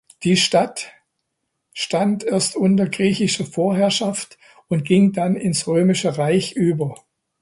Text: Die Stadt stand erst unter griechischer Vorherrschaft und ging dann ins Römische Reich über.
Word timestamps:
Die 0.23 0.35
Stadt 0.35 0.87
stand 1.73 2.23
erst 2.23 2.55
unter 2.55 2.89
griechischer 2.89 3.45
Vorherrschaft 3.45 4.39
und 4.67 4.83
ging 4.83 5.11
dann 5.13 5.35
ins 5.35 5.67
Römische 5.67 6.17
Reich 6.17 6.53
über. 6.53 6.95